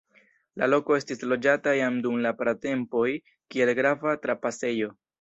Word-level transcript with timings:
La 0.61 0.69
loko 0.71 0.97
estis 0.99 1.21
loĝata 1.33 1.75
jam 1.81 2.01
dum 2.07 2.19
la 2.25 2.33
pratempoj, 2.41 3.07
kiel 3.55 3.77
grava 3.83 4.19
trapasejo. 4.27 4.95